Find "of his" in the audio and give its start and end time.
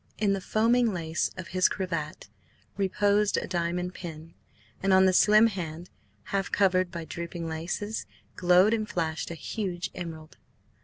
1.37-1.69